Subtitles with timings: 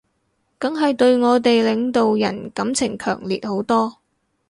[0.57, 3.97] 梗係對我哋領導人感情強烈好多